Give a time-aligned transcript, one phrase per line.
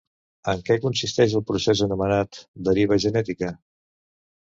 [0.51, 3.51] En què consisteix el procés anomenat deriva genètica?